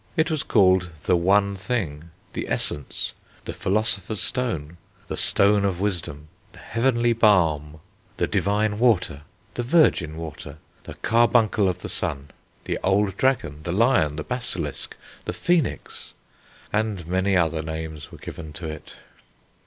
It 0.17 0.31
was 0.31 0.41
called 0.41 0.89
_the 1.05 1.15
one 1.15 1.55
thing, 1.55 2.09
the 2.33 2.49
essence, 2.49 3.13
the 3.45 3.53
philosopher's 3.53 4.19
stone, 4.19 4.77
the 5.07 5.15
stone 5.15 5.63
of 5.63 5.79
wisdom, 5.79 6.27
the 6.53 6.57
heavenly 6.57 7.13
balm, 7.13 7.79
the 8.17 8.25
divine 8.25 8.79
water, 8.79 9.21
the 9.53 9.61
virgin 9.61 10.17
water, 10.17 10.57
the 10.85 10.95
carbuncle 11.03 11.69
of 11.69 11.81
the 11.81 11.87
sun, 11.87 12.31
the 12.65 12.79
old 12.83 13.15
dragon, 13.15 13.61
the 13.61 13.71
lion, 13.73 14.15
the 14.15 14.23
basilisk, 14.23 14.95
the 15.25 15.33
phoenix_; 15.33 16.13
and 16.73 17.05
many 17.07 17.37
other 17.37 17.61
names 17.61 18.11
were 18.11 18.17
given 18.17 18.53
to 18.53 18.67
it. 18.67 18.95